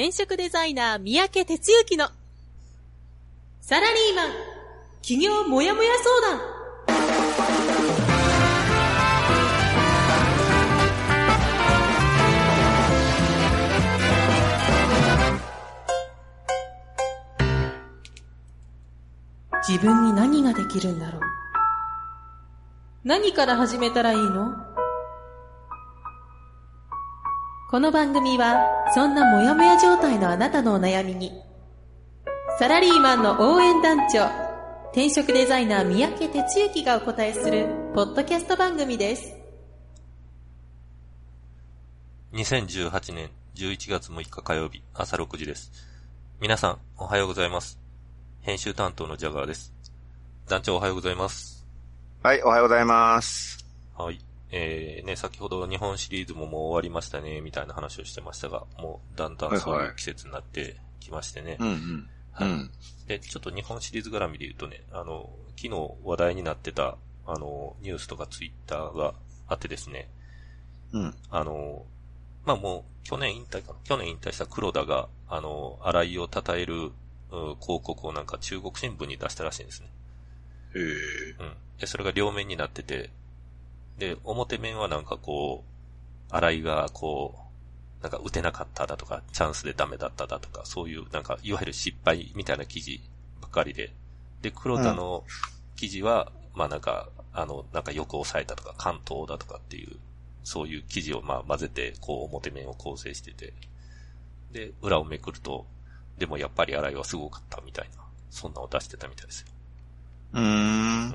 [0.00, 2.08] 転職デザイナー三宅哲之の
[3.60, 4.30] サラリーマン
[5.02, 6.40] 企業もやもや相談。
[19.68, 21.22] 自分に何ができるんだろう？
[23.02, 24.67] 何から始めたらいいの？
[27.70, 31.32] この番組はそんなモヤモヤ状態のあなたのお悩みに
[32.58, 34.24] サラリーマンの応援団長
[34.92, 39.36] 転職デザイナー三宅哲之がお答えするポッドキャスト番組です
[42.32, 45.72] 2018年11月6日火曜日朝6時です。
[46.40, 47.80] 皆さん、おはようございます。
[48.42, 49.74] 編集担当のジャガーです。
[50.46, 51.66] 団長おはようございます。
[52.22, 53.66] はい、おはようございます。
[53.96, 54.27] はい。
[54.50, 61.56] えー、ね、先ほど日本シリーズももう終わりましたね、みたいな話をしてましたが、もうだんだんそういう季節になってきましてね。
[61.60, 62.10] うんうん。
[62.32, 62.70] はいうん。
[63.06, 66.96] で、ちょっと日本シリーズ絡みで言うとね、あの、昨日話題になってた、
[67.26, 69.14] あの、ニュースとかツイッターが
[69.48, 70.10] あってですね、
[70.92, 71.14] うん。
[71.30, 71.84] あの、
[72.46, 73.78] まあ、もう、去年引退かな？
[73.84, 76.92] 去年引退した黒田が、あの、荒井を称える、うん
[77.30, 79.88] 広告をなんか中国新聞に出したらしいんですね。
[80.74, 80.84] へえ。
[81.40, 81.56] うん。
[81.78, 83.10] で、それが両面になってて、
[83.98, 87.34] で、表面はなんかこう、荒井がこ
[88.00, 93.00] う、なんか打てなかっただとか、チャンスでダメだっただとか、そういうなんか、いわゆる失敗みたいな記事
[93.40, 93.92] ばっかりで、
[94.40, 95.24] で、黒田の
[95.76, 99.96] 記事は、まあなんか、あの、なんかよく抑えたとか、関東だとかっていう、
[100.44, 103.52] そういう記事をまあ混ぜて、こう表面を構成してて、
[104.52, 105.66] で、裏をめくると、
[106.18, 109.46] でもやっぱり荒井はすごかったみたいな、そんなのを出してたみたいですよ。
[110.34, 111.12] うーんうん。。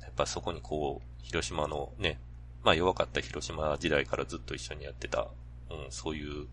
[0.00, 2.18] やっぱそこにこう、広島のね、
[2.64, 5.28] まあ弱かった広島時代からずっと一緒にやってた、
[5.70, 6.46] うん、そういう、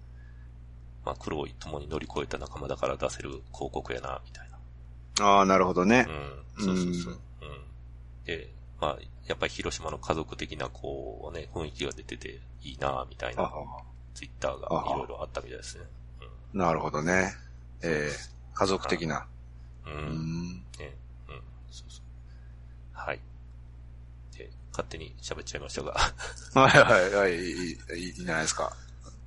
[1.04, 4.50] まあ苦労共に乗り越えた仲間だから出せる広告やな、みたい
[5.20, 5.26] な。
[5.26, 6.06] ああ、なるほどね。
[6.58, 7.14] うん、そうそうそう。
[7.14, 7.20] うん。
[8.26, 13.52] で、まあ、やっぱり広島の家族的なこうね、雰囲気が出てていいな、みたいな、
[14.14, 15.86] ツイッターがいろいろあったみたいですね。
[16.54, 17.34] なるほどね。
[17.82, 18.16] ええ
[18.54, 19.26] 家族的な。
[19.88, 19.90] う。
[19.90, 20.56] うんん。
[20.80, 20.96] ね、
[21.30, 21.42] うん、
[21.72, 22.04] そうそう。
[22.94, 23.20] はい。
[24.68, 25.94] で、勝手に喋っちゃいましたが。
[26.54, 28.76] はいはいはい、いい、いいじゃないですか。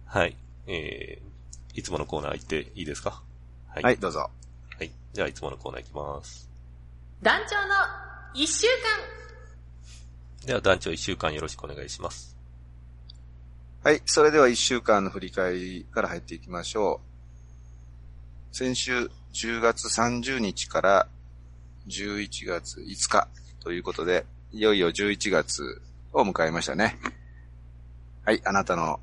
[0.06, 0.36] はい。
[0.66, 3.22] えー、いつものコーナー行っていいですか？
[3.68, 3.82] はい。
[3.82, 4.30] はい、どうぞ。
[4.78, 4.90] はい。
[5.12, 6.48] じゃあ、いつものコーナー行きます。
[7.22, 7.74] 団長の
[8.34, 8.66] 一週
[10.46, 12.36] では、団長一週間よろしくお願いします。
[13.82, 17.00] はい、それでは一週間の振り返りから入っていきましょ
[18.52, 18.56] う。
[18.56, 21.08] 先週10月30日から
[21.88, 23.28] 11月5日
[23.60, 25.80] ということで、いよいよ11月
[26.12, 26.98] を迎えましたね。
[28.24, 28.98] はい、あなたの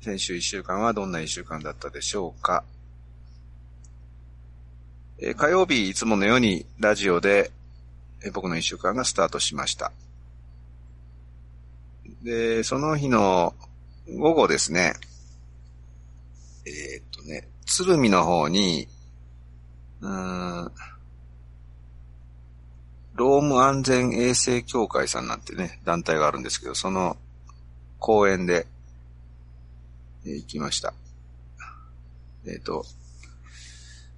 [0.00, 2.64] 先週一週間はどんな一週間だったでしょうか。
[5.18, 7.50] えー火曜日いつものようにラジオで、
[8.24, 9.92] えー僕の一週間がスタートしました。
[12.22, 13.54] で、その日の
[14.16, 14.94] 午後ですね、
[16.64, 18.88] えーっとね、鶴見の方に、
[20.00, 20.72] うーん、
[23.18, 27.16] ローム安全衛生協会さんなんてね、団体があるんですけど、その
[27.98, 28.66] 公園で、
[30.24, 30.94] えー行きました。
[32.46, 32.84] えーっと、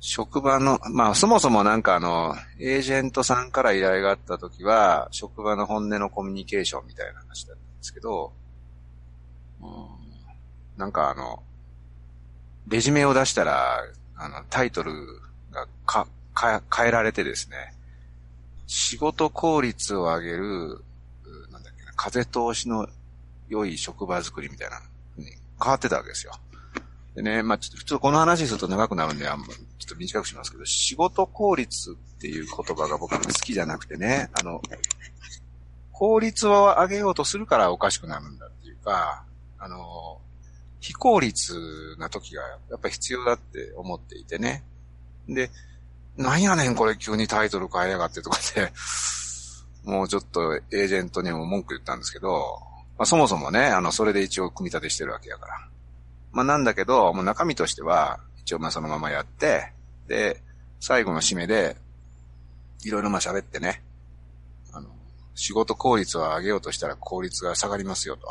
[0.00, 8.32] 職場の、まあそもそもなんかあの、エージェントさんから依頼があった時は、職場の本音のコミュニケーションみたいな話だったんですけど、
[9.62, 10.00] うん
[10.76, 11.42] なんかあの、
[12.68, 13.82] レジュメを出したら、
[14.16, 14.92] あの、タイトル
[15.50, 17.72] がか、か、変えられてですね、
[18.72, 20.84] 仕事効率を上げる、
[21.50, 22.88] なんだっけな、風通しの
[23.48, 24.80] 良い職場づくりみたいな
[25.16, 25.26] に
[25.60, 26.32] 変わってたわけですよ。
[27.16, 34.62] でね、まあちょっと普通この話すると長くなるんで、あんまちょっと短くしますけど、仕事効率っていう言葉が僕好きじゃなくてね、あの、
[35.90, 39.24] 効率を上げようとするからおかしくなるんだっていうか、
[39.58, 40.20] あの、
[40.78, 44.62] 非効率な時がやっぱ必要だって思っていてね。
[45.28, 45.50] で、
[46.20, 48.72] なんやねんこれ急にタイトル変えやがってとかで、
[49.90, 52.60] もうちょっとエージェントにも文句言ったんですけど、
[52.98, 55.68] まあ、そもそもね、あの、それで一応組み立てしてるわけやから。
[56.32, 59.72] まあなんだけど、もう中身としては、一応まあそのままやって、
[60.08, 60.42] で、
[60.78, 61.78] 最後の締めで、
[62.84, 63.82] いろいろまあ喋ってね、
[64.72, 64.90] あの、
[65.34, 68.28] 仕事効率を上げようとしたら効率が下がりますよと。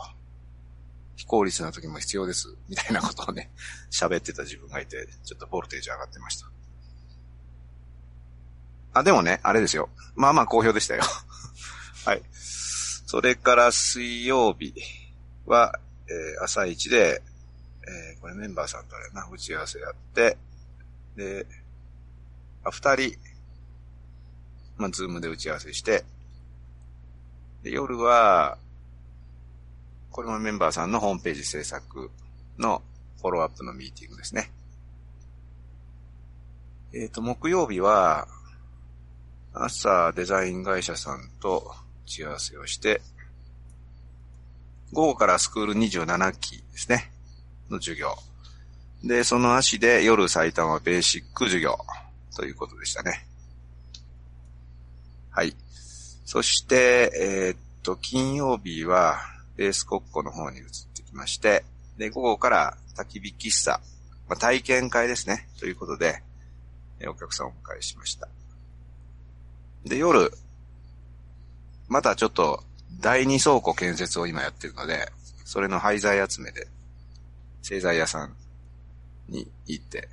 [1.16, 2.56] 非効率な時も必要です。
[2.70, 3.50] みたいなことをね、
[3.92, 6.59] 喋ってた自分がいて、ちょっとボルテージ上がってました。
[8.94, 9.90] あ、でもね、あれですよ。
[10.16, 11.04] まあまあ好評でしたよ。
[12.06, 12.22] はい。
[12.32, 14.74] それから水曜日
[15.46, 17.22] は、えー朝一で、
[17.88, 20.38] えー、これメンバーさんとあれな、打ち合わせやって、
[21.16, 21.46] で、
[22.64, 23.18] あ、二人、
[24.78, 26.04] まあ、ズームで打ち合わせして、
[27.64, 28.58] で、夜は、
[30.12, 32.10] これもメンバーさんのホームページ制作
[32.58, 32.82] の
[33.20, 34.52] フォローアップのミーティングですね。
[36.94, 38.28] えっ、ー、と、木曜日は、
[39.62, 41.74] 朝デザイン会社さんと
[42.06, 43.02] 打ち合わせをして、
[44.94, 47.12] 午後からスクール27期ですね、
[47.70, 48.16] の授業。
[49.04, 51.78] で、その足で夜埼玉ベーシック授業
[52.36, 53.28] ということでしたね。
[55.30, 55.54] はい。
[56.24, 59.18] そして、えー、っと、金曜日は
[59.58, 60.66] ベース国庫の方に移っ
[60.96, 61.66] てきまして、
[61.98, 63.82] で、午後から焚き火喫茶、
[64.30, 66.24] まあ、体験会ですね、ということで、
[67.08, 68.30] お客さんをお迎えしました。
[69.86, 70.32] で、夜、
[71.88, 72.64] またちょっと
[73.00, 75.12] 第二倉庫建設を今やってるので、
[75.46, 76.68] それの廃材集めで、
[77.62, 78.36] 製材屋さん
[79.28, 80.10] に行って、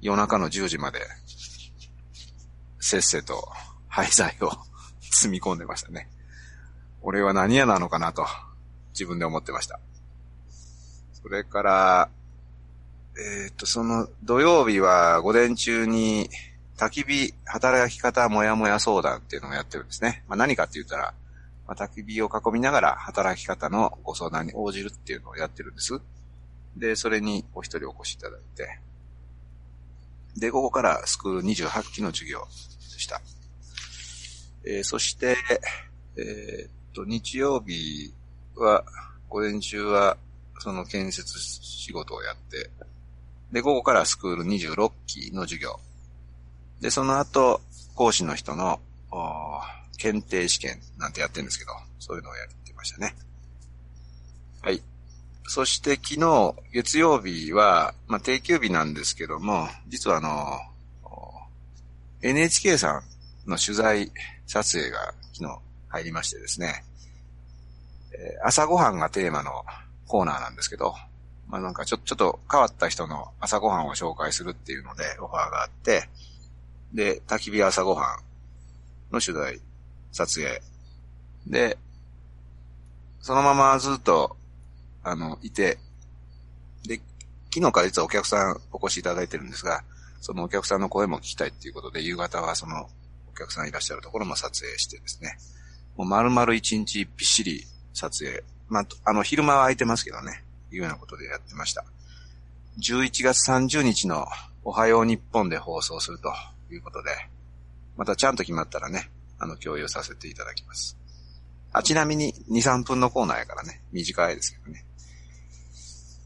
[0.00, 1.00] 夜中の10時まで、
[2.80, 3.48] せっせと
[3.88, 4.52] 廃材を
[5.00, 6.08] 積み込んでましたね。
[7.02, 8.26] 俺は何屋なのかなと、
[8.92, 9.80] 自分で思ってました。
[11.22, 12.10] それから、
[13.18, 16.30] えー、っと、その土曜日は午前中に
[16.78, 20.22] 焚き火働き方もやもや相談っていうのをやってるんですね。
[20.28, 21.12] まあ、何かって言ったら、
[21.66, 26.00] まあ、焚き火を囲みながら働き方のご相談に応じるっていうのをやってるんです。
[26.76, 28.78] で、それにお一人お越しいただいて、
[30.36, 32.46] で、午後からスクール28期の授業
[32.92, 33.20] でした。
[34.64, 35.36] えー、そして、
[36.16, 38.14] えー、っと、日曜日
[38.54, 38.84] は、
[39.28, 40.16] 午前中は、
[40.60, 42.70] その建設仕事をやって、
[43.52, 45.80] で、午後からスクール26期の授業。
[46.80, 47.60] で、その後、
[47.94, 48.80] 講師の人の、
[49.96, 53.16] 検定試験なんてやってるんですけど、そういうのをやってましたね。
[54.62, 54.82] はい。
[55.46, 60.58] そして昨日、月曜日は、まあ、定休日なんですけども、実はあの、
[62.22, 63.02] NHK さ
[63.46, 64.12] んの取材
[64.46, 65.58] 撮影が昨日
[65.88, 66.84] 入りましてですね、
[68.12, 69.64] え、朝ごはんがテーマの
[70.06, 70.94] コーナーなんですけど、
[71.46, 76.08] まあ、なんかちょ、ちょっと変わった人の朝ごはんを紹介するっていうのでオファーがあって、
[76.92, 78.20] で、焚き火朝ごは
[79.10, 79.60] んの取材、
[80.12, 80.62] 撮影。
[81.46, 81.78] で、
[83.20, 84.36] そのままずっと、
[85.02, 85.78] あの、いて、
[86.86, 87.00] で、
[87.52, 89.82] 昨日から実はお客さんお越しいただいてるんですが、
[90.20, 92.88] そのお客さんの声も聞きたいっていうことで、夕方はその
[93.30, 95.38] お客さんいらっしゃるところも撮影してですね、
[95.96, 98.42] もう丸々一日びっしり撮影。
[98.68, 101.84] まあ、あの、昼間は空いてますけどね、いうようなことでやってました。
[102.80, 104.26] 11月30日の
[104.62, 106.32] おはよう日本で放送すると
[106.68, 107.10] ということで、
[107.96, 110.96] またちゃんと決まったらね、あの、共有させていただきます。
[111.72, 114.84] あ、ちなみに2、3分のコーナーやからね、短いですけどね。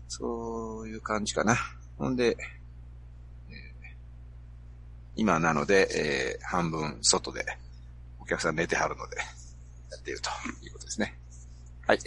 [0.08, 1.56] そういう感じかな。
[1.96, 2.36] ほんで、
[3.50, 3.56] えー、
[5.16, 7.44] 今なので、えー、半分外で
[8.20, 9.22] お客さん寝てはるので、や
[9.98, 10.30] っていると
[10.64, 11.18] いうことですね。
[11.86, 11.98] はい。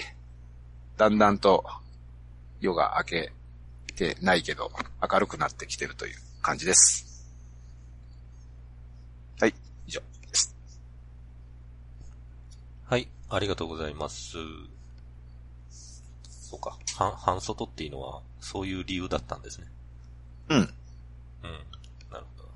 [0.97, 1.65] だんだんと
[2.59, 3.31] 夜が明け
[3.95, 4.71] てないけど、
[5.01, 7.04] 明るくなってきてるという感じです。
[9.37, 9.53] はい、
[9.85, 10.55] 以上です。
[12.85, 14.37] はい、ありがとうございます。
[15.69, 19.67] そうか、半、半外っていうのは、そういう理由だったんですね。
[20.47, 20.57] うん。
[20.57, 20.65] うん。
[22.09, 22.49] なるほど。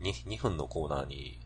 [0.00, 1.38] 2、2分のコーナーに、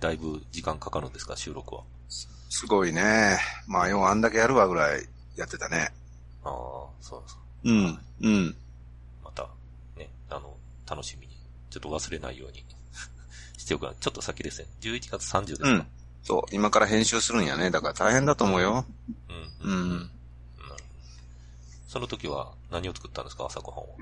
[0.00, 1.84] だいぶ時間かかるんですか、収録は。
[2.08, 3.38] すごいね。
[3.68, 5.92] まあ、よあんだけやるわぐらいやってたね。
[6.42, 6.52] ああ、
[7.00, 7.70] そうそう。
[7.70, 8.56] うん、うん。
[9.22, 9.48] また、
[9.96, 10.56] ね、あの、
[10.90, 11.38] 楽しみに、
[11.70, 12.64] ちょっと忘れないように
[13.66, 14.68] ちょっと先ですね。
[14.80, 15.86] 11月30ですか、うん、
[16.22, 17.70] そう、今から編集するんやね。
[17.70, 18.84] だから大変だと思うよ。
[19.62, 19.70] うん。
[19.70, 19.80] うん。
[19.90, 20.10] うん、
[21.88, 23.46] その時は何を作ったんですか？
[23.46, 23.96] 朝ごはんを。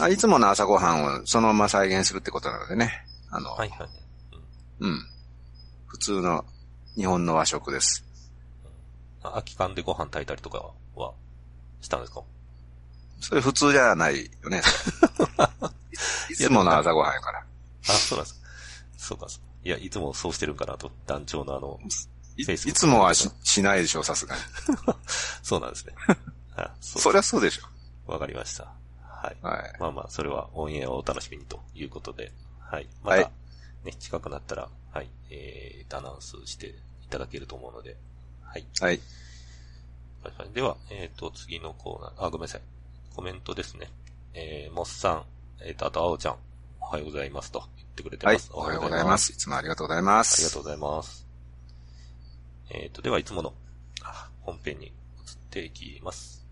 [0.00, 3.04] あ、いつもの朝ごはんをそのまま再現するってことなのでね。
[3.30, 3.88] あの、はいはい。
[4.80, 4.90] うん。
[4.90, 5.06] うん。
[5.86, 6.44] 普通の
[6.96, 8.04] 日本の和食です。
[9.22, 11.12] 空き缶でご飯炊いたりとかは
[11.80, 12.22] したんですか？
[13.20, 14.62] それ普通じゃないよね。
[16.30, 17.44] いつもの朝ごはんやから。
[17.88, 18.39] あ、そうなんです。
[19.00, 19.26] そうか、
[19.64, 21.80] いや、いつもそうしてるんかなと、団長のあの、
[22.36, 24.42] いいつもはししないでしょう、さすがに。
[25.42, 25.94] そうなんですね。
[26.80, 28.12] そそりゃそうでしょ。
[28.12, 28.64] わかりました。
[29.02, 29.36] はい。
[29.42, 29.76] はい。
[29.80, 32.88] まあまあ、それはオンエアをお楽しみにということで、はい。
[33.02, 33.22] また、ね、
[33.84, 36.66] はい、近くなったら、はい、えー、アナウンスして
[37.02, 37.96] いただけると思うので、
[38.42, 38.66] はい。
[38.80, 39.00] はい。
[40.52, 42.60] では、えっ、ー、と、次のコーナー、あ、ごめんなさい。
[43.16, 43.90] コメントですね。
[44.34, 45.24] えー、モッさん、
[45.60, 46.36] えっ、ー、と、あと、あおちゃん、
[46.90, 48.50] おはようございますと言ってくれてます。
[48.50, 49.32] はい、おはようございます。
[49.32, 50.40] いつもありがとうございます。
[50.40, 51.24] ありがとうございます。
[52.70, 53.54] えっ、ー、と、では、いつもの
[54.40, 54.92] 本編に移っ
[55.50, 56.44] ていきます。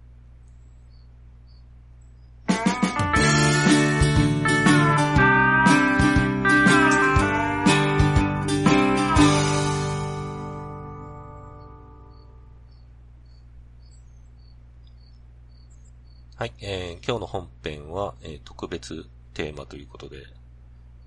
[16.37, 19.05] はい、えー、今日の本編は、えー、特別
[19.39, 20.17] テーマということで、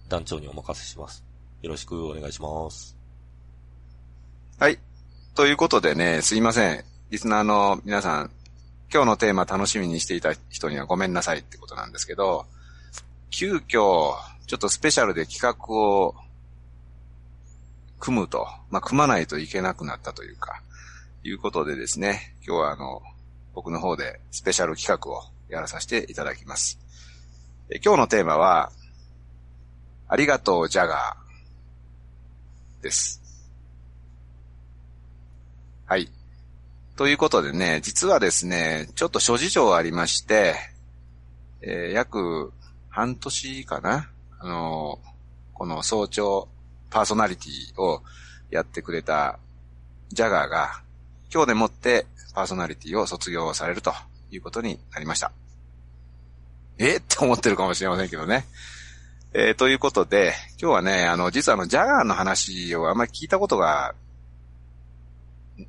[0.08, 1.22] 団長にお任せします。
[1.62, 2.96] よろしくお願いします。
[4.58, 4.80] はい。
[5.36, 6.86] ということでね、すいません。
[7.10, 8.32] リスナーの皆さん、
[8.90, 12.46] 今日のテーマ楽しみにしていた人にはごめんなさいってことなんですけど、
[13.32, 14.14] 急遽、ちょ
[14.56, 16.16] っとスペシャルで企画を
[18.00, 20.62] 組むと、まあ、組まないといけなくなったというか、
[21.26, 23.02] いうことでですね、今日はあの、
[23.54, 26.80] 僕の方でスペシャル企画をやらさせていただきます。
[27.74, 28.70] え今日のテーマは、
[30.10, 33.22] ありがとうジャガーです。
[35.86, 36.12] はい。
[36.98, 40.56] ということでね、実はですね、ちょっと諸事情ありまして、
[41.62, 42.52] えー約
[42.90, 44.10] 半年かな？
[44.40, 45.12] あのー
[45.54, 46.50] この早朝
[46.90, 48.02] パーソナリティを
[48.50, 49.40] やってくれた
[50.10, 50.82] ジャガーが、
[51.34, 53.94] 今日でもってパーソナリティを卒業されると
[54.30, 55.32] いうことになりました。
[56.78, 56.98] え？
[56.98, 58.46] って思ってるかもしれませんけどね。
[59.34, 63.96] えーということで、今日はね、あの、実はあの、ジャガーの話をあんまり聞いたことが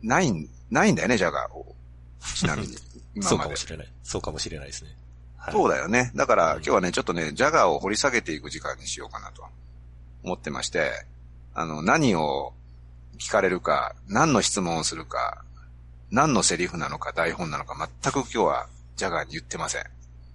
[0.02, 1.75] ないん、ないんだよね、ジャガーを。
[2.35, 2.76] ちなみに。
[3.14, 3.38] 今そう。
[3.38, 3.92] かもしれない。
[4.02, 4.97] そうかもしれないですね。
[5.37, 5.52] はい。
[5.52, 6.11] そうだよね。
[6.14, 9.44] だからうん今日はね、ちょっとね、ジャガーを掘り下げていく時間にしようかなと
[10.25, 11.04] 思ってまして、
[11.54, 12.54] あの、何を
[13.18, 15.44] 聞かれるか、何の質問をするか、
[16.11, 18.66] 何のセリフなのか台本なのか全く今日は
[18.97, 19.85] ジャガーに言ってません。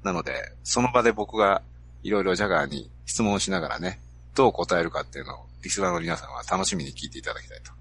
[0.07, 1.61] なので、その場で僕が
[2.01, 3.99] いろいろジャガーに質問をしながらね、
[4.35, 7.71] どう答えるかっていうのをリスナーの皆さんは楽しみに聞いていただきたいと。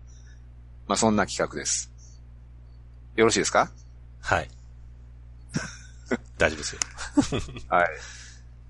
[0.88, 1.90] まあ、そんな企画です。
[3.14, 3.70] よろしいですか？
[4.20, 4.48] はい。
[6.38, 6.80] 大丈夫ですよ。
[7.70, 7.88] はい。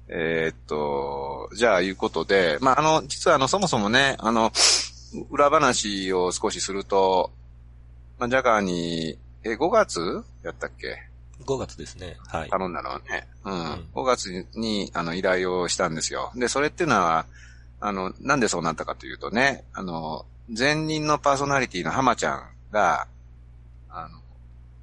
[0.08, 4.52] えーっと、じゃあ、いうことで、まあ、あの、実はあの、そもそもね、あの、
[5.30, 7.32] 裏話を少しすると、
[8.18, 10.96] まあ、ジャガーに、え、5月やったっけ？
[11.44, 12.16] 5月ですね。
[12.26, 12.50] はい。
[12.50, 13.28] 頼んだのはね。
[13.44, 13.54] うん。
[13.54, 16.32] ん5月に、あの、依頼をしたんですよ。
[16.34, 17.26] で、それっていうのは、
[17.80, 20.24] あの、なんでそうなったかというとね、あの、
[20.56, 23.06] 前任のパーソナリティの浜ちゃんが、
[23.90, 24.20] あの、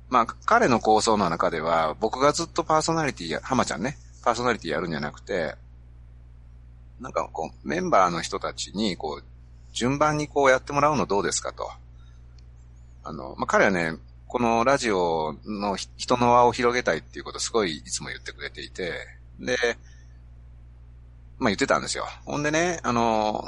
[0.10, 5.56] まあ、彼の構想の中では、僕がずっとパーソナリティや、浜ちゃんね、パーソナリティやるんじゃなくて、
[7.00, 9.24] なんかこう、メンバーの人たちに、こう、
[9.74, 11.72] 順番にこうやってもらうのどうですかと。
[13.04, 13.98] あの、まあ、彼はね、
[14.34, 18.92] このラジオの人の輪を広げたいっていうことをすごいいつも言ってくれていて、
[19.40, 19.56] で、
[21.38, 22.06] まあ言ってたんですよ。
[22.26, 23.46] ほんでね、あの、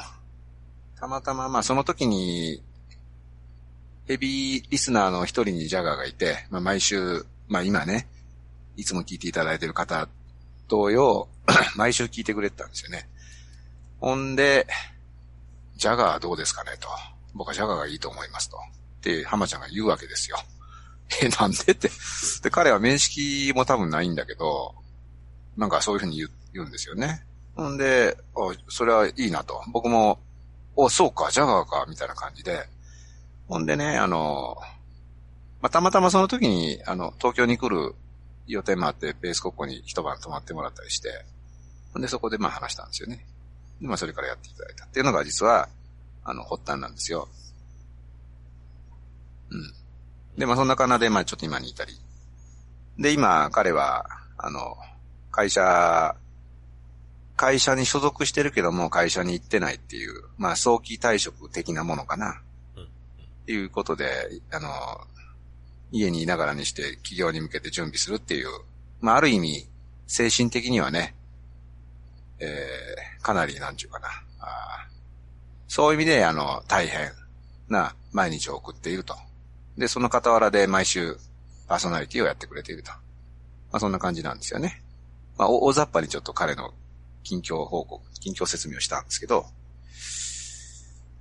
[0.99, 2.61] たまたままあその時に、
[4.07, 8.07] ヘビーリスナーの一人にジャガーがいて、まあ毎週、まあ今ね、
[8.77, 10.07] いつも聞いていただいてる方
[10.67, 11.27] 同様、
[11.75, 13.09] 毎週聞いてくれてたんですよね。
[13.99, 14.67] ほんで、
[15.77, 16.87] ジャガーどうですかねと。
[17.33, 18.57] 僕はジャガーがいいと思いますと。
[18.57, 20.37] って、浜ちゃんが言うわけですよ。
[21.21, 21.89] え、なんでって。
[22.43, 24.75] で、彼は面識も多分ないんだけど、
[25.57, 27.25] なんかそういうふうに言う言うんですよね。
[27.55, 29.61] ほんで、あそれはいいなと。
[29.71, 30.19] 僕も、
[30.75, 32.67] お、そうか、ジャガーか、みたいな感じで。
[33.47, 34.57] ほんでね、あの、
[35.61, 37.95] まあ、たまたまその時に、あの、東京に来る
[38.47, 41.25] 予定もあって、ベース国庫に一晩泊まってもらったりして、
[41.93, 43.25] ほんでそこでまあ話したんですよね。
[43.81, 45.69] で、まあそれからやっていただいたっていうのが実は、
[46.23, 47.29] あの、発端なんですよ。
[49.51, 49.73] うん。
[50.37, 51.93] で、まあそんなかなで、まあちょっと今に至り。
[52.99, 54.05] で、今、彼は、
[54.37, 54.77] あの、
[55.31, 56.15] 会社、
[57.35, 62.41] 会社に所属してるけども会社に行ってないっていう、まあ早期退職的なものかな。
[62.77, 64.07] うんっていうことで、
[64.51, 64.69] あの、
[65.91, 68.47] 家にいながらにして企業に向けて準備するっていう、
[69.01, 69.69] まあある意味、
[70.07, 71.13] 精神的にはね、
[72.39, 74.07] えー、かなり、なんちゅうかな。
[74.39, 74.95] あー
[75.67, 77.11] そういう意味で、あの、大変
[77.69, 79.15] な毎日を送っていると。
[79.77, 81.17] で、その傍らで毎週
[81.67, 82.91] パーソナリティをやってくれていると。
[82.91, 82.97] ま
[83.77, 84.81] あそんな感じなんですよね。
[85.37, 86.73] まあ、大雑把にちょっと彼の
[87.23, 89.45] 近況報告、近況説明をしたんですけど、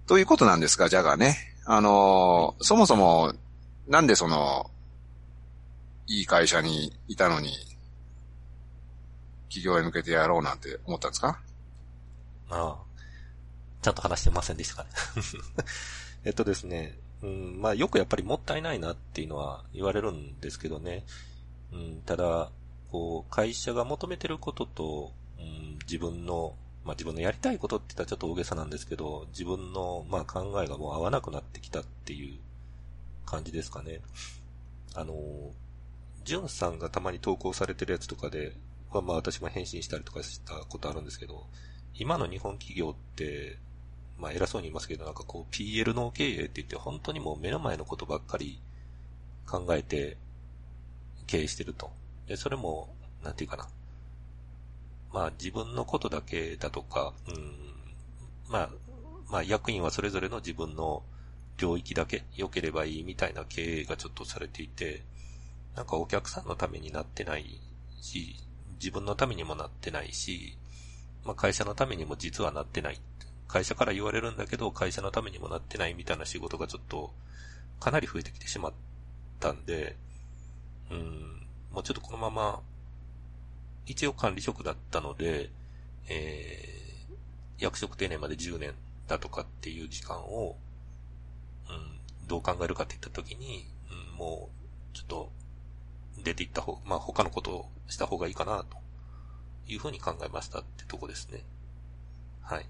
[0.06, 1.36] ということなんですが、ジャガーね。
[1.66, 3.34] あのーそもそも、
[3.88, 4.70] なんでその、
[6.06, 7.52] いい会社にいたのに、
[9.48, 11.40] 企業へ向けてやろうなんて思ったんですか？
[12.50, 12.76] ああ。
[13.82, 14.90] ちゃんと話してませんでしたかね。
[16.24, 16.98] えっとですね。
[17.24, 21.04] うん、まあよくやっぱりもったいないなっていうのは言われるんですけどね。
[21.72, 22.50] うん、ただ、
[22.92, 26.54] こう、会社が求めてることと、うん、自分の、
[26.84, 32.38] まあ自分のやりたいことって言ったらちょっと大げさなんですけど、自分の、まあ考えがもう合わなくなってきたっていう
[33.24, 34.00] 感じですかね。
[34.94, 35.14] あの、
[36.24, 38.52] ジュンさんがたまに投稿されてるやつとかで、
[38.92, 41.46] まあまあ私も返信したりとかしたことあるんですけど、
[41.94, 43.56] 今の日本企業って、
[44.24, 48.58] まあ偉そうに言いますけど、なんかこう PL の経営って言って本当にもう目の前のことばっかり
[49.46, 50.16] 考えて
[51.26, 51.90] 経営してると。
[52.26, 52.88] で、それも、
[53.22, 53.68] なんていうかな。
[55.12, 57.54] まあ自分のことだけだとか、うん、
[58.48, 58.70] まあ、
[59.30, 61.02] まあ役員はそれぞれの自分の
[61.58, 65.02] 領域だけ良ければいいみたいな経営がちょっとされていて、
[65.76, 67.60] なんかお客さんのためになってない
[68.00, 68.36] し、
[68.76, 70.56] 自分のためにもなってないし、
[71.26, 72.98] まあ会社のためにも実はなってない。
[73.54, 77.12] 会社から言われるんだけど、会社のためにもなってないみたいな仕事がちょっと、
[77.78, 78.72] かなり増えてきてしまっ
[79.38, 79.94] たんで、
[80.90, 82.60] うん、もうちょっとこのまま、
[83.86, 85.50] 一応管理職だったので、
[86.08, 88.74] えー、役職定年まで10年
[89.06, 90.56] だとかっていう時間を、
[91.70, 91.72] う
[92.24, 93.68] ん、どう考えるかって言ったときに、
[94.12, 94.50] うん、も
[94.92, 95.30] う、ちょっと、
[96.24, 98.78] 出ていった方、まあ他のことをした方がいいかな、と
[99.68, 101.44] いうふうに考えましたってとこですね。
[102.42, 102.66] はい。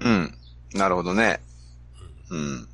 [0.00, 0.34] うん。
[0.74, 1.40] なるほどね。
[2.30, 2.68] うん。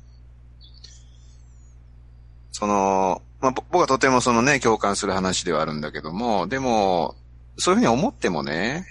[2.51, 7.15] その、まあ、僕はとてもそのね、共感する話ではあるんだけども、でも、
[7.57, 8.85] そういうふうに思ってもね、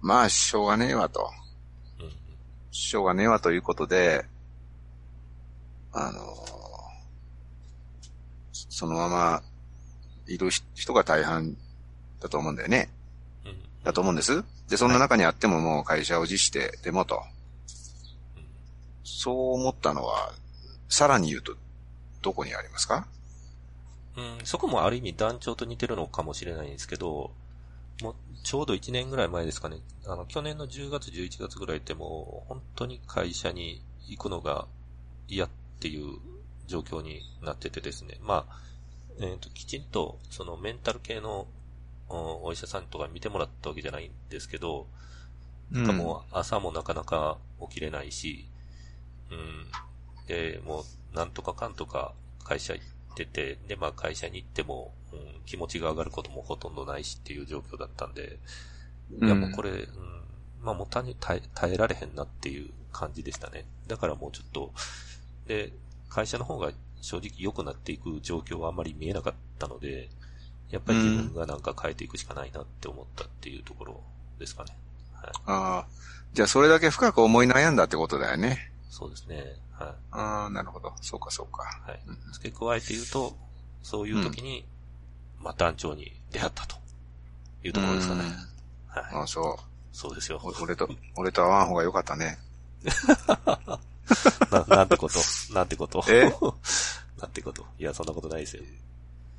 [0.00, 1.30] まあ、しょうがねえわと。
[2.70, 4.24] しょうがねえわということで、
[5.92, 6.20] あの、
[8.52, 9.42] そのまま
[10.26, 11.56] いる人が大半
[12.20, 12.90] だと思うんだよね。
[13.86, 14.42] だと思うんです。
[14.68, 17.22] で、そんな中にあってももう会社を辞してでもと。
[19.04, 20.32] そう思ったのは、
[20.88, 21.56] さらに言うと、
[22.20, 23.06] どこにありますか？
[24.16, 27.30] うん、そこもある意味団長と似てるのかもしれないんですけど、
[28.02, 29.76] もうちょうど1年ぐらい前ですかね。
[30.04, 34.66] あの、去年の10月、11月ぐらいってもう、本当に会社に行くのが
[35.28, 36.18] 嫌っていう
[36.66, 38.18] 状況になっててですね。
[38.20, 38.58] まあ、
[39.20, 41.46] えっ、ー、と、きちんと、そのメンタル系の
[42.08, 44.86] お医者さんとか見てもらったわけじゃないんですけど、
[45.72, 47.38] うん、もう朝もなかなか
[47.68, 48.46] 起きれないし、
[49.30, 49.66] うん。
[50.26, 52.12] で、もう、なんとかかんとか
[52.44, 52.84] 会社行っ
[53.16, 58.38] てて、で、まあ会社に行っても、うん、気持ちが上がることもほとんどないしっていう状況だったんで、
[59.22, 59.86] いやもうこれ、うん、
[60.62, 63.64] まあもう単に耐え耐えられへんなっていう感じでしたね。
[63.86, 64.72] だからもうちょっと、
[65.46, 65.72] で、
[66.08, 70.08] 会社の方が正直良くなっていく状況はあんまり見えなかったので、
[70.70, 74.00] やっぱり自分がなんか変えていくしかないなって思ったっていうところ
[74.38, 74.76] ですかね。
[75.14, 75.86] はい、ああ。
[76.32, 78.70] じゃあそれだけ深く思い悩んだってことだよね。
[78.90, 79.56] そうですね。
[79.78, 79.88] はい。
[80.10, 80.92] ああ、なるほど。
[81.00, 81.62] そうかそうか。
[81.62, 82.00] はい。
[82.32, 83.36] 付け加えて言うと、
[83.82, 84.64] そういう時に、
[85.38, 86.76] うん、まあ団長に出会ったと
[87.62, 88.22] いうところですかね。
[88.88, 89.04] はい。
[89.14, 89.62] ああ、そう。
[89.92, 90.40] そうですよ。
[90.60, 92.38] 俺と、俺と会わん方が良かったね。
[94.50, 95.18] な、なんてこと？
[95.54, 96.04] なんてこと？
[96.08, 96.30] え？
[97.20, 97.66] なんてこと？
[97.78, 98.62] いや、そんなことないですよ。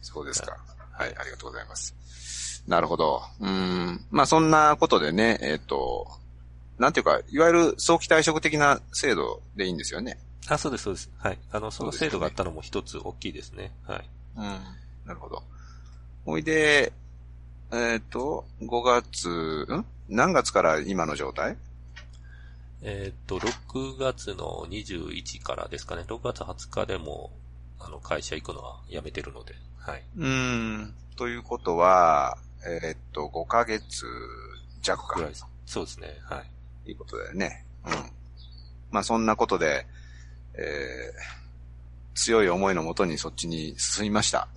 [0.02, 0.58] そうですか。
[0.98, 2.64] はい、ありがとうございます。
[2.68, 3.22] なるほど。
[3.40, 4.06] うん。
[4.10, 6.08] まあそんなことでね、えっ、ー、と、
[6.80, 10.18] なんていうか、いわゆる早期退職的な制度でいいんですよね。
[10.48, 11.12] あ、そうです、そうです。
[11.18, 11.38] はい。
[11.52, 13.72] あの、その制度があったのも一つ大きいですね。
[13.86, 14.10] はい。
[14.38, 14.44] うん。
[15.06, 15.44] なるほど。
[16.26, 16.92] ほいで、
[17.72, 19.86] えっ、ー、と、5月、ん？
[20.10, 21.58] 何月から今の状態？
[22.82, 26.04] えっ、と、6月の21からですかね。
[26.08, 27.32] 6月20日でも、
[27.80, 29.56] あの、会社行くのはやめてるので。
[29.78, 30.04] はい。
[30.18, 30.94] うん。
[31.16, 34.06] ということは、えー、っと、5ヶ月
[34.82, 35.20] 弱か。
[35.66, 36.18] そうですね。
[36.24, 36.44] は
[36.86, 36.90] い。
[36.90, 37.66] いいことだよね。
[37.86, 37.94] うん。
[38.92, 39.86] まあそんなことで、
[40.54, 44.48] えー、強い思いのもとにそっちに進みました。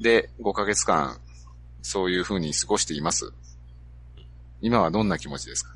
[0.00, 1.18] で、5ヶ月間、
[1.82, 3.32] そういう風に過ごしています。
[4.60, 5.74] 今はどんな気持ちですか？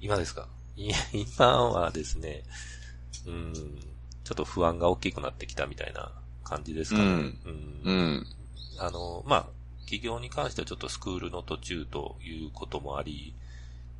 [0.00, 0.48] 今ですか？
[0.76, 2.42] いや、今はですね、
[3.26, 3.78] うん、
[4.28, 6.12] ちょっと不安が大きくなってきたみたいな
[6.44, 7.04] 感じですかね。
[7.06, 7.34] うん。
[7.82, 8.26] うん。
[8.78, 9.46] あの、まあ、
[9.86, 13.32] 企業に関してはちょっとスクールの途中ということもあり、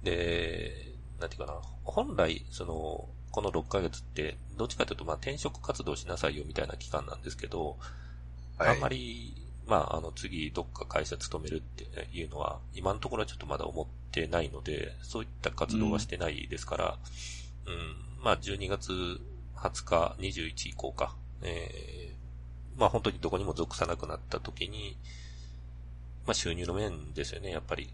[0.02, 7.78] で、なんていうかな、本来、その、この6ヶ月って、どっちかというと、まあ、転職活動しなさいよみたいな期間なんですけど、
[8.58, 9.34] はい、あんまり、
[9.66, 16.98] まあ、あの、次、どっか会社勤めるっていうのは、今のところはちょっとまだ思ってないので、そういった活動はしてないですから、
[17.64, 18.92] うん、うん、まあ、12月
[19.62, 21.98] 20日、21以降か、えー
[22.78, 24.96] まあ本当にどこにも属さなくなった時に、
[26.26, 27.90] まあ収入の面ですよね、やっぱり。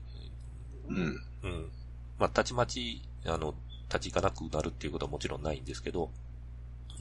[0.89, 0.97] うん。
[1.43, 1.71] うん。
[2.19, 3.55] まあたちまち、あの、
[3.89, 6.11] 立ち行かなくなるっていうことはもちろんないんですけど、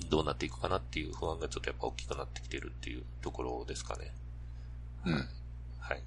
[0.09, 4.13] どうなっていくかなっていう不安がちょっとやっぱ大きくなってきてるっていうところですかね。
[5.05, 5.13] うん。
[5.79, 6.01] はい。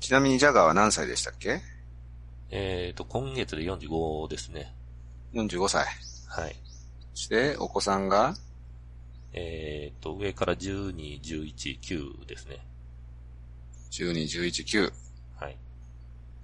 [0.00, 1.62] ちなみにジャガーは何歳でしたっけ
[2.50, 4.74] えっ、ー、と、今月で45ですね。
[5.32, 5.86] 45歳。
[6.28, 6.65] はい。
[7.16, 8.36] そして、お子さんが？
[9.32, 12.58] えっ、ー、と、上から12、11、9ですね。
[13.90, 14.92] 12、11、9。
[15.40, 15.56] はい。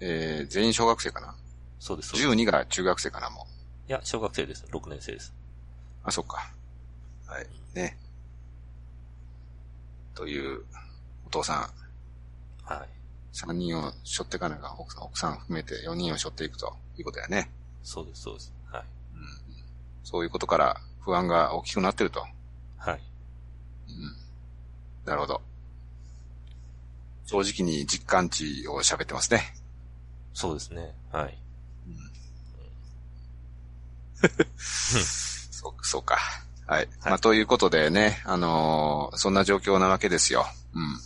[0.00, 1.36] えー、全員小学生かな？
[1.78, 2.14] そうです。
[2.14, 3.46] 12が中学生かな、も
[3.86, 3.90] う。
[3.90, 4.64] いや、小学生です。
[4.72, 5.34] 6年生です。
[6.04, 6.50] あ、そっか。
[7.26, 7.46] はい。
[7.74, 7.98] ね。
[10.14, 10.60] という
[11.24, 11.70] こ父さ
[12.66, 12.88] ん、はい。
[13.34, 17.50] 3人を背負っていかないか、奥さん、奥さん含めて4人を背負っていくということやね。
[17.82, 18.61] そうです、そうです。
[20.02, 20.08] はい。
[20.08, 22.20] そういうことから不安が大きくなってると。
[22.76, 23.00] はい。
[23.88, 24.16] うん。
[25.04, 25.40] なるほど。
[27.26, 29.54] 正直に実感値を喋ってますね。
[30.34, 30.94] そうですね。
[31.10, 31.38] はい。
[34.56, 36.18] そう、そうか。
[36.66, 36.78] はい。
[36.78, 40.46] はいまあ、ということでね、あのーそんな状況なわけですよ。
[40.74, 40.98] うん。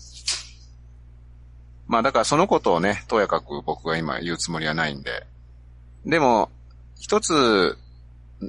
[1.87, 5.27] まあ、だからそのことをね、とやかく僕が今言うつもりはないんで。
[6.05, 6.51] でも、
[6.99, 7.79] 一つ、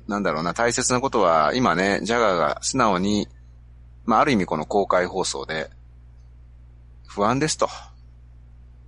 [0.08, 3.28] なんだろうな、大切なことは、今ね、ジャガーが素直に、
[4.06, 5.70] まあ、ある意味この公開放送で、
[7.08, 7.70] 不安ですと、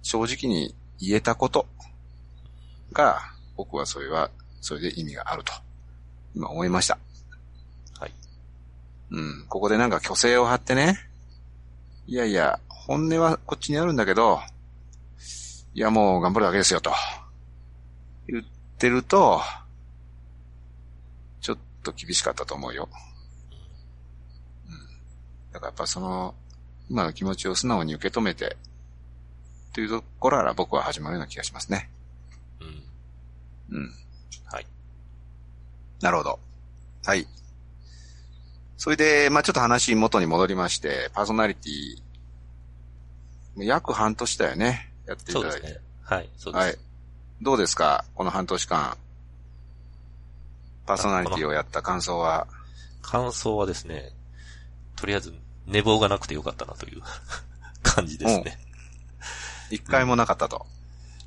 [0.01, 1.65] 正直に言えたこと
[2.91, 3.19] が、
[3.55, 4.29] 僕はそれは、
[4.61, 5.53] それで意味があると、
[6.35, 6.97] 今思いました。
[7.99, 8.13] はい。
[9.11, 9.45] うん。
[9.47, 10.97] ここでなんか虚勢を張ってね。
[12.07, 14.41] いやいや、本音はこっちにあるんだけど、
[15.73, 16.91] いやもう頑張るだけですよと。
[18.27, 18.43] 言っ
[18.77, 19.41] てると、
[21.91, 22.89] と厳しかったと思うよ。
[24.67, 24.77] うん。
[25.51, 26.35] だからやっぱその、
[26.89, 28.57] 今の気持ちを素直に受け止めて、
[29.73, 31.89] というところから僕は始まるような気がしますね。
[32.59, 32.63] う
[33.73, 33.77] ん。
[33.77, 33.93] うん。
[34.45, 34.65] はい。
[36.01, 36.39] なるほど。
[37.05, 37.27] はい。
[38.77, 44.91] それで、まあちょっと話元に戻りまして、パーソナリティ、約半年だよね。
[45.05, 45.57] やっていただいて。
[45.57, 45.79] そうですね。
[46.03, 46.29] はい。
[46.37, 46.65] そうです。
[46.65, 46.77] はい。
[47.41, 48.05] どうですか？
[48.15, 48.97] この半年間。
[50.89, 52.47] パーソナリティをやった感想は？
[53.03, 54.11] 感想はですね、
[54.95, 55.35] とりあえず
[55.67, 57.03] 寝坊がなくてよかったなという
[57.83, 58.57] 感じですね。
[59.69, 60.65] 一回もなかったと。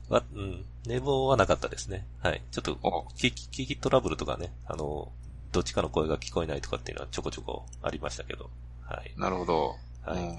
[0.09, 0.65] わうん。
[0.85, 2.05] 寝坊はなかったですね。
[2.25, 2.43] はい。
[2.51, 5.13] ちょっとお、聞き、聞きトラブルとかね、あの、
[5.53, 8.51] どっちかの声が聞こえないとかっていうのはちょこちょこありましたけど。
[8.85, 9.15] はい。
[9.17, 9.77] なるほど。
[10.05, 10.39] はいうん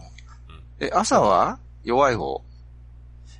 [0.81, 1.59] え、朝は？
[1.86, 2.43] 弱い方？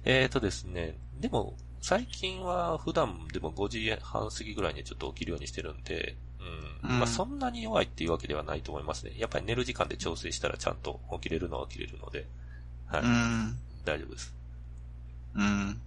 [0.06, 6.90] えーとですね、でも、最近は普段でも5時半過ぎぐらいにちょっと起きるようにしてるんで、うん。
[6.92, 9.12] うんまあそんなに弱いっていうわけではないと思いますね。
[9.18, 12.26] やっぱり寝る時間で調整したらちゃんと起きれるのは起きれるので、
[12.88, 13.06] はい。
[13.06, 13.58] ん。
[13.84, 14.34] 大丈夫です。
[15.36, 15.82] うん。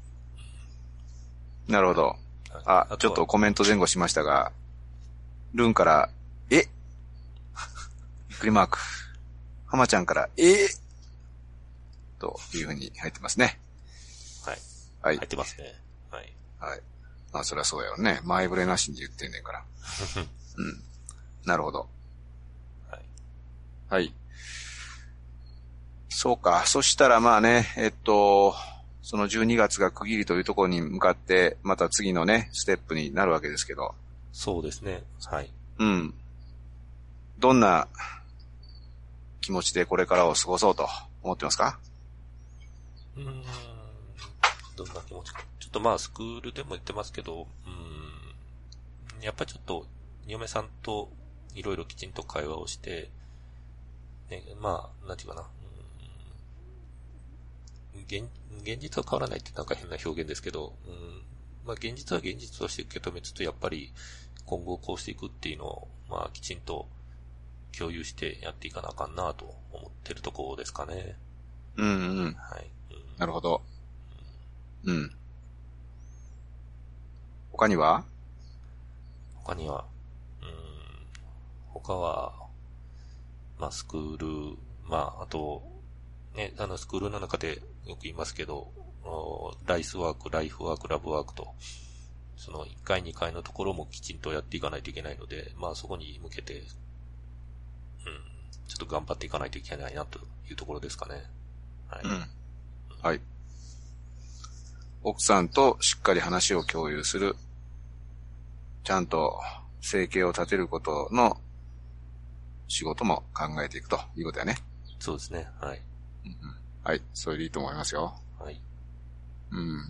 [1.66, 2.02] なるほど。
[2.02, 2.16] はい
[2.66, 4.52] あ、はちょっとコメント前後しましたが、
[5.54, 6.10] ルンから、
[6.50, 6.56] え？
[8.28, 8.78] びっくりマーク。
[9.66, 10.68] 浜ちゃんから、え？
[12.18, 13.58] というふうに入ってますね。
[14.44, 14.58] はい。
[15.00, 15.28] はい入っ。
[15.28, 15.85] てますね。
[16.66, 16.76] はい。
[16.76, 16.82] はい。
[17.32, 18.20] まあ、そりゃそうやろね。
[18.24, 19.64] 前触れなしに言ってんねんから。
[20.56, 20.82] うん。
[21.44, 21.88] なるほど。
[22.90, 23.02] はい。
[23.88, 24.14] はい。
[26.08, 26.64] そうか。
[26.66, 28.54] そしたらまあね、えっと、
[29.02, 33.94] その12月が区切りというところに向かって、また次のね、ステップになるわけですけど、
[34.32, 35.04] そうですね。
[35.26, 35.50] はい。
[35.78, 36.14] うん。
[37.38, 37.86] どんな
[39.40, 40.88] 気持ちでこれからを過ごそうと
[41.22, 41.78] 思ってますか？
[43.16, 43.44] うーん。
[44.74, 45.44] どんな気持ちか。
[45.76, 49.22] とまあ、スクールでも言ってますけど、うーん。
[49.22, 49.86] やっぱりちょっと、
[50.26, 51.10] 嫁さんと
[51.54, 53.10] いろいろきちんと会話をして、
[54.30, 55.42] ね、まあ、なんていうかな。
[55.42, 58.30] うーん現、
[58.62, 61.22] 現実は変わらないってなんか変な表現ですけど、うん、
[61.66, 63.92] まあ現実は現実として受け止めつつ、やっぱり
[64.46, 66.88] 今後こうしていくっていうのを、まあきちんと
[67.76, 71.16] 共有してやっていかなあかんなと思ってるところですかね。
[71.76, 71.90] うんう
[72.28, 72.34] ん。
[72.34, 72.70] はい。
[72.92, 73.62] うんなるほど。
[74.84, 75.10] うん。
[77.56, 78.04] 他には？
[79.42, 79.86] 他には、
[80.42, 80.48] うん、
[81.72, 82.34] 他は、
[83.58, 84.16] まあ、スクー
[84.50, 85.62] ル、まあ、あと、
[86.34, 88.70] ね、あの、スクールの中でよく言いますけど、
[89.04, 91.54] おライスワーク、ライフワーク、ラブワークと、
[92.36, 96.62] その1回2回のところもきちんとやっていかないといけないので、まあそこに向けて、うん、
[98.68, 100.18] ちょっと頑張っていかないといけないなと
[100.50, 101.22] いうところですかね。
[101.88, 102.04] はい。
[102.04, 102.26] うん。
[103.00, 103.20] はい。
[105.02, 107.36] 奥さんとしっかり話を共有する。
[108.86, 109.40] ちゃんと
[109.80, 111.38] 生計を立てることの
[112.68, 114.58] 仕事も考えていくということだね。
[115.00, 115.48] そうですね。
[115.60, 115.82] はい。
[116.84, 117.02] はい。
[117.12, 118.14] それでいいと思いますよ。
[118.38, 118.62] はい。
[119.50, 119.82] うん。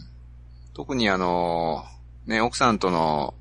[0.73, 1.85] 特にあの、
[2.25, 3.35] ね、奥さんとの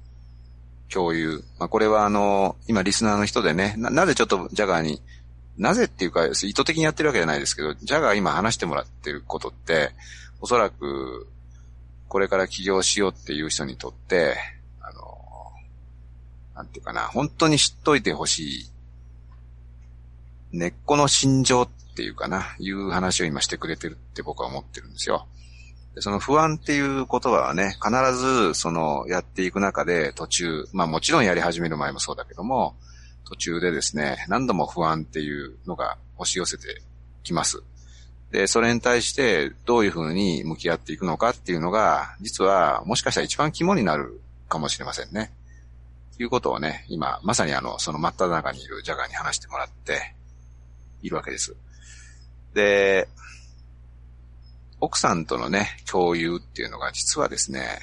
[0.89, 1.41] 共有。
[1.57, 5.01] まあ、これはあの、今リスナーの人でね、な、なぜちょっとジャガーに、
[5.57, 9.91] なぜっていうか、意図的にやってるわけじゃないですけど、ジャガー今話してもらってることって、
[10.41, 11.29] おそらく、
[12.09, 14.35] これから起業しようっていう人にとって、
[16.55, 18.71] なんていうかな、本当に知っといてほしい、
[20.51, 25.27] 根っこの心情っていうかな、いう話を今してくれてるって僕は思ってるんですよ。
[25.95, 32.75] でその不安っていう言葉はね、必ずそのやっていく中で途中、まあもちろんやり始める前もそうだけども、
[33.25, 36.81] 途中でですね、何度も不安っていうのが押し寄せて
[37.23, 37.63] きます。
[38.31, 45.31] で、それに対してどういうふうに向き合っていくのかっていうのが、実はもしかしたら一番肝になるかもしれませんね。
[46.19, 50.15] いうことをね、今、まさにあの、その真っ只中にいるジャガーに話してもらって
[51.01, 51.55] いるわけです。
[52.53, 53.07] で、
[54.79, 57.79] 奥さんとのね、共有っていうのが実はですね、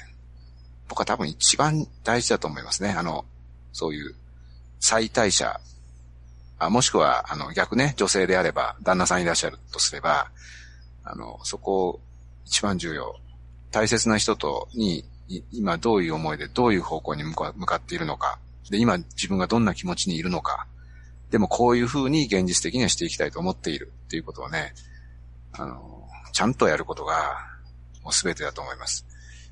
[0.87, 2.89] 僕は多分一番大事だと思いますね。
[2.91, 3.25] あの、
[3.71, 4.15] そういう
[4.79, 5.59] 再退者、
[6.59, 10.31] あもしくは、あの、逆ね、女性であれば、旦那さんいらっしゃるとすれば、
[11.03, 11.99] あの、そこを
[12.45, 13.15] 一番重要。
[13.71, 15.03] 大切な人とに、
[15.51, 18.39] 今どういう思いでどういう方向に向かっているのか。
[18.69, 20.67] で、今自分がどんな気持ちにいるのか。
[21.31, 24.73] でもこういうふうに現実的にはしていきたいと思っているっていうことをね、
[25.53, 27.47] あの、ちゃんとやることが、
[28.03, 29.05] もう全てだと思います。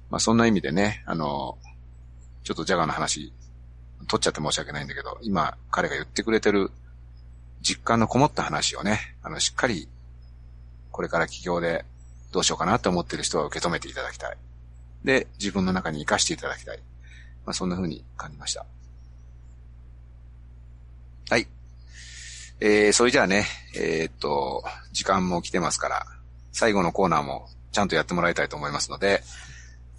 [0.09, 1.57] まあそんな意味でね、あの、
[2.43, 3.33] ちょっとジャガーの話、
[4.07, 6.71] 取っちゃって申し訳ないんだけど、今彼が言ってくれてる
[7.61, 9.87] 実感のこもった話をね、あの、しっかり、
[10.91, 11.85] これから起業で
[12.31, 14.37] どうしようかなと思ってる人は受け止めていただきたい。
[15.03, 16.79] で、自分の中に活かしていただきたい。
[17.45, 18.65] まあそんな風に感じました。
[21.29, 21.47] はい。
[22.59, 26.05] えー、それじゃあね、えー、っと、時間も来てますから、
[26.51, 29.23] 最後のコーナーもちゃんとやってもらいたいと思いますので、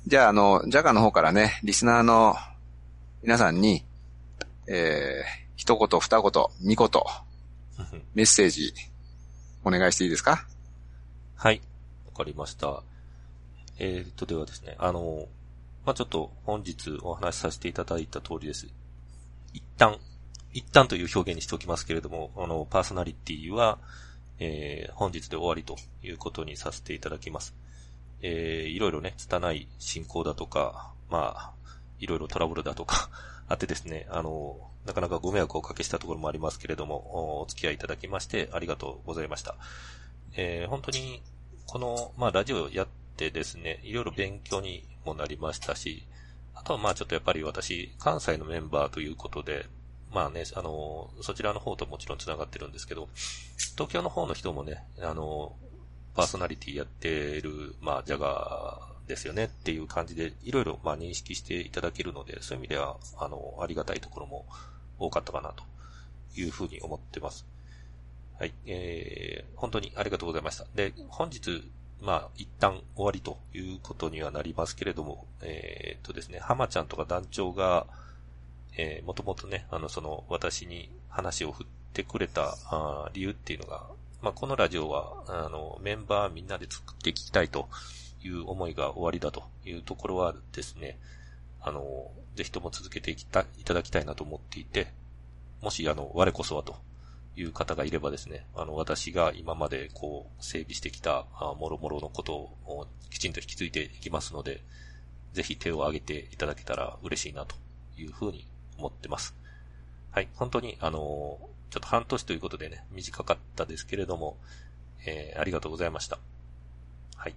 [0.07, 2.37] じゃあ、あの、ジャガの方からね、リスナーの
[3.23, 3.85] 皆さんに、
[4.69, 6.91] えー、一言、二言、二言、
[8.15, 8.75] メッセージ、
[9.65, 10.47] お願いしていいですか？
[11.37, 11.61] はい。
[12.07, 12.83] わかりました。
[13.79, 15.27] えー、っと、ではですね、あの、
[15.85, 18.69] まあ、ちょっと本日お話しさせていただいた通りです。
[19.53, 19.99] 一旦、
[20.53, 23.79] 一旦という表現にしておきますけれども、あの、パーソナリティは、
[24.39, 27.55] えー、本日で終わりということにさせていただきます。
[28.23, 31.53] えー、いろいろね、拙い進行だとか、まあ、
[31.99, 33.11] いろいろトラブルだとか
[33.49, 39.57] あってですね、あの、なかなかご迷惑をおかけしたところもありますけれども、お付き合いいただきましてありがとうございました。
[40.35, 41.23] えー、本当に、
[41.67, 46.07] この、まあ、ラジオやってですね、いろいろ勉強にもなりましたし、
[46.55, 49.67] あとはまあちょっとやっぱり私、関西のメンバーということで、
[50.13, 53.09] まあね、あの、そちらの方ともちろん繋がってるんですけど、
[53.73, 55.57] 東京の方の人もね、あの、
[56.15, 64.47] パーソナリティやってる、まあ、ジャガーですよねっていう感じで、いろいろ、まあ、認識していただけるので、そういう意味では、あの、ありがたいところも
[64.99, 65.65] 多かったかなと
[66.39, 67.47] いうふうに思ってます。
[68.39, 70.67] はい、えー、本当にありがとうございました。
[70.75, 71.71] で、本日、
[72.03, 77.87] まあ、一旦終わりということにはなりますけれども、えー、っとですね、浜ちゃんとか団長が、
[78.77, 83.87] えー、もともとね、あの、その、私に話を振ってくれたあ理由っていうのが、
[84.21, 87.69] まあ、このラジオは、あの、メンバーみんなで作っていきたいと
[88.21, 90.99] いう思いが終わりだというところはですね、
[91.61, 94.89] あの、ぜひとも続けていきた、いただきたいなと思っていて、
[95.61, 96.75] もし、あの、我こそはと
[97.37, 104.63] いう方がいればですね、あの、私が今までこう、整備してきた、あもろもろのことをきちんと引き継いでいきますので、
[105.33, 107.57] ぜひ手を挙げていただけたら嬉しいなと
[107.97, 108.47] いうふうに
[108.79, 109.35] 思ってます。
[110.11, 110.29] はい。
[110.35, 111.39] 本当に、あの
[111.73, 114.37] ちょっと半年ということでね、短かったですけれども、
[115.07, 116.19] えー、ありがとうございました。
[117.17, 117.35] はい。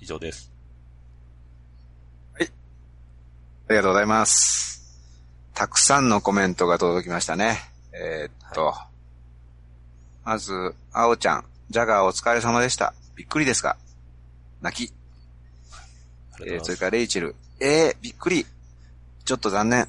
[0.00, 0.50] 以上です。
[2.32, 2.50] はい。
[3.68, 4.98] ありがとうございます。
[5.52, 7.58] たくさんのコメントが届きましたね。
[7.92, 8.93] えー、っと、はい、
[10.24, 12.94] まず、あおちゃん、ジャガーお疲れ様でした。
[13.14, 13.76] びっくりですが、
[14.62, 14.92] 泣き。
[16.40, 18.46] えー、それからレイチェル、えー、びっくり。
[19.24, 19.86] ちょっと残念。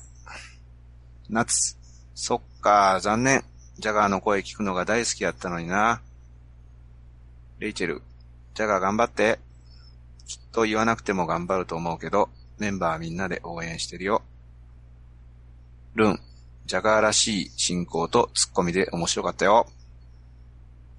[1.29, 1.77] 夏。
[2.13, 3.43] そっか、残念。
[3.79, 6.01] ジャガーの声聞くのが大好きやったのにな。
[7.59, 8.01] レイチェル、
[8.53, 9.39] ジャガー頑張って。
[10.27, 14.21] きっと言わなくても頑張ると思うけど、メンバーみんなで応援してるよ。
[15.93, 16.19] ルン、
[16.65, 19.67] ジャガーらしい進行とツッコミで面白かったよ。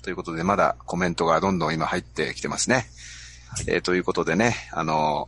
[0.07, 2.87] ということで、まだコメントがどんどん今入ってきてますね。
[3.49, 5.27] はい、えー、ということでね、あの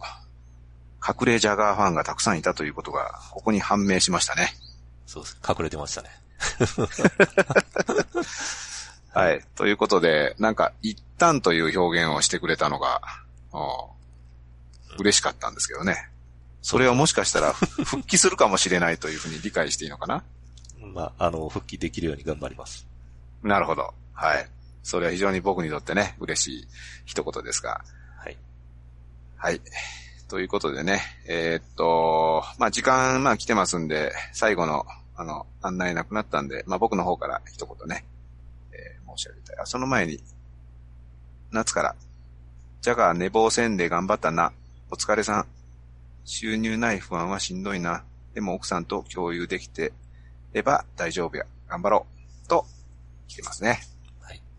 [1.00, 4.52] ー、隠れジャガーファンがたくさんいたということが、ここに判明しましたね。
[5.04, 5.38] そうです。
[5.46, 6.10] 隠れてましたね。
[9.12, 9.44] はい。
[9.56, 13.02] ということで、なんか、一旦という表現をしてくれたのが、
[15.00, 16.08] 嬉しかったんですけどね。
[16.62, 17.52] それをもしかしたら、
[17.84, 20.22] 復帰するかもしれないというふうに理解していいのかな？
[20.94, 22.86] まあ、あの、復帰できるように頑張ります。
[23.42, 23.92] なるほど。
[24.14, 24.48] はい。
[24.82, 26.68] それは非常に僕にとってね、嬉しい
[27.04, 27.82] 一言ですが。
[28.18, 28.36] はい。
[29.36, 29.60] はい。
[30.28, 34.84] ということでね、えー、っと、まあ、時間、まあ、来てますんで、最後の、
[35.16, 38.04] あの、案内なくなったんで、まあ、僕の方から一言ね、
[38.72, 39.56] えー、申し上げたい。
[39.58, 40.22] あ、その前に、
[41.50, 41.96] 夏から、
[42.80, 44.52] じゃが寝坊せんで頑張ったな。
[44.90, 45.46] お疲れさん。
[46.24, 48.04] 収入ない不安はしんどいな。
[48.34, 49.92] でも奥さんと共有できて
[50.52, 51.44] れば大丈夫や。
[51.68, 52.06] 頑張ろ
[52.44, 52.48] う。
[52.48, 52.66] と、
[53.26, 53.80] 来てますね。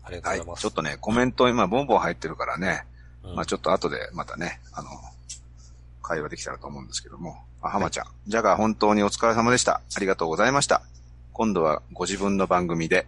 [0.02, 0.14] はい。
[0.14, 0.56] ありがとうはいございま。
[0.56, 0.62] す。
[0.62, 2.84] ちょっとね、コメント今ボンボン入ってるからね、
[3.22, 4.90] うんまあちょっと後でまたね、あの、
[6.02, 7.36] 会話できたらと思うんですけども。
[7.62, 8.06] あ、浜ちゃん。
[8.26, 9.80] ジャガー本当にお疲れ様でした。
[9.94, 10.82] ありがとうございました。
[11.32, 13.06] 今度はご自分の番組で、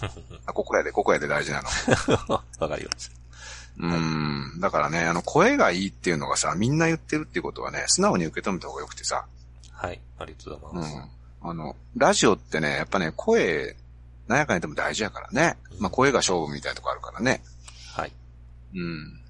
[0.46, 1.68] あ、ここやで、ここやで大事なの。
[2.58, 3.14] わかりました。
[3.78, 4.60] うーん。
[4.60, 9.24] だからね、あの、声がいいっていうのがさ、みんな言ってるっていうことはね、素直に受け止めた方がよくてさ、
[9.72, 10.00] はい。
[10.18, 10.96] ありがとうございます。
[11.42, 11.50] うん。
[11.50, 13.76] あの、ラジオってね、やっぱね、声、
[14.30, 15.56] なんやかんやっても大事やからね。
[15.80, 17.42] まあ、声が勝負みたいなとこあるからね。
[17.96, 18.12] はい。
[18.76, 19.20] うん。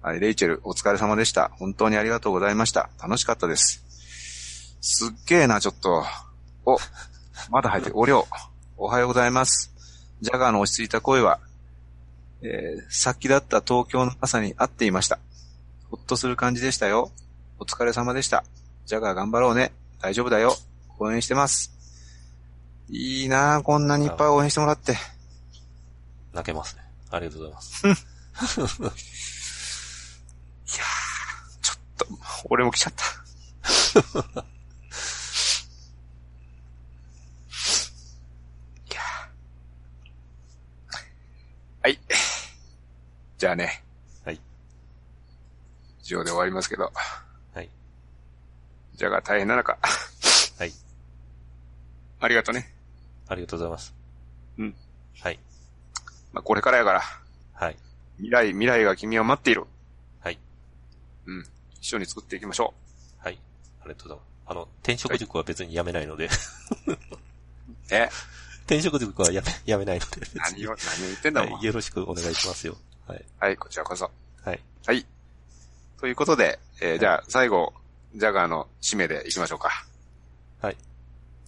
[0.00, 1.50] はい、レイチェル、お疲れ様でした。
[1.58, 2.88] 本当にありがとうございました。
[3.02, 3.84] 楽しかったです。
[4.80, 6.04] すっげえな、ちょっと。
[6.66, 6.78] お、
[7.50, 7.98] まだ入ってる。
[7.98, 8.34] おりょう。
[8.76, 9.72] おはようございます。
[10.20, 11.40] ジャガーの落ち着いた声は、
[12.42, 15.18] えー、さっきだった東京の朝に合っていました。
[15.90, 17.10] ほっとする感じでしたよ。
[17.58, 18.44] お疲れ様でした。
[18.86, 19.72] ジャガー頑張ろうね。
[20.00, 20.54] 大丈夫だよ。
[21.00, 21.73] 応援してます。
[22.96, 24.96] いいなあこんなにいっぱい応援してもらって。
[26.32, 26.82] 泣けますね。
[27.10, 27.86] ありがとうございます。
[27.88, 27.98] いやー
[31.60, 32.06] ちょっと、
[32.50, 33.04] 俺も来ちゃった。
[38.92, 40.96] いやー
[41.82, 41.98] はい。
[43.38, 43.82] じゃあね。
[44.24, 44.40] はい。
[46.00, 46.92] 以上で終わりますけど。
[47.54, 47.68] はい。
[48.94, 49.76] じゃが大変な中。
[50.58, 50.72] はい。
[52.20, 52.73] ありがとね。
[53.28, 53.94] ありがとうございます。
[54.58, 54.74] うん。
[55.20, 55.38] はい。
[56.32, 57.02] まあ、これからやから。
[57.52, 57.76] はい。
[58.16, 59.64] 未来、未来が君を待っている。
[60.20, 60.38] はい。
[61.26, 61.46] うん。
[61.80, 62.74] 一緒に作っていきましょ
[63.18, 63.38] はい。
[63.80, 64.28] ありがとうございます。
[64.46, 66.28] あの、転職塾は別にやめないので、う。
[67.90, 68.08] え？
[68.66, 70.76] 転職塾はやめ、やめないので、何を、何を
[71.08, 71.52] 言ってんだもん。
[71.54, 71.64] はい。
[71.64, 72.76] よろしくお願いしますよ。
[73.06, 73.24] はい。
[73.38, 74.10] はい、こちらこそ。
[74.42, 74.60] はい。
[74.86, 75.06] はい。
[76.00, 77.74] ということで、えーじゃあ、最後、
[78.14, 79.86] ジャガーの締めでいきましょうか。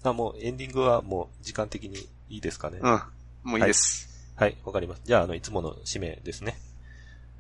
[0.03, 0.13] はい。
[0.13, 1.97] あ、もうエンディングはもう時間的に
[2.29, 2.79] いいですかね。
[2.81, 3.03] うん。
[3.43, 4.09] もういいです。
[4.37, 5.03] はい、わかります。
[5.05, 6.59] じゃあ、あの、いつもの締めですね。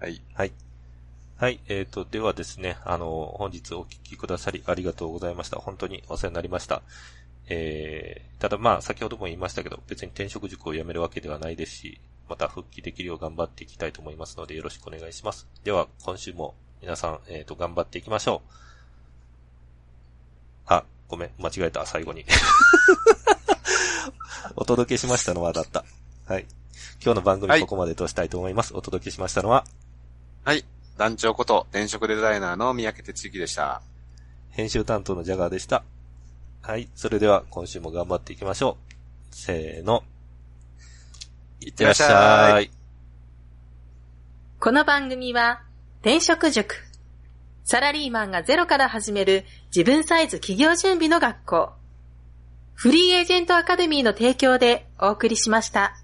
[0.01, 0.23] はい。
[0.35, 0.53] はい。
[1.39, 5.59] はい、えっ、と、ではですね、あの、本日お聞きくださりありがとうございました。
[5.59, 6.83] 本当にお世話になりました。
[7.49, 15.47] えー、ただまあ、先ほども言いましたけど、別に転職塾を辞めるわけではないですし、また復帰できるよう頑張っていきたいと思いますので、よろしくお願いします。
[15.63, 18.51] では、今週も皆さん、えっ、と、頑張っていきましょう。
[20.67, 22.25] あ、ごめん、間違えた、最後に。
[24.57, 25.85] お届けしましたのはだった。
[26.27, 26.47] はい。
[27.03, 28.75] 今日の番組ここまでとしたいと思います。
[28.75, 29.65] お届けしましたのは、
[30.45, 30.65] はい。
[30.97, 33.83] 団長こと、転職デザイナーの三宅哲之でした。
[34.51, 35.85] 編集担当のジャガーでした。
[36.63, 36.89] はい。
[36.95, 39.35] それでは今週も頑張っていきましょう。
[39.35, 40.03] せーの。
[41.61, 42.71] いってらっしゃい。
[44.59, 45.63] この番組は、
[46.01, 46.86] 転職塾。
[47.67, 51.73] サラリーマンがゼロから始める自分サイズ企業準備の学校。
[52.75, 55.97] フリーエージェントアカデミーの提供でお送りしました。